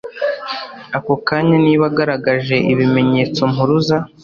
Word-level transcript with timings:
ako 0.97 1.13
kanya 1.27 1.55
niba 1.65 1.85
agaragaje 1.91 2.55
ibimenyetso 2.71 3.41
mpuruza 3.51 3.95